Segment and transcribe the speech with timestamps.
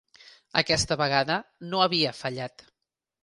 [0.61, 1.37] Aquesta vegada
[1.73, 2.65] no havia fallat.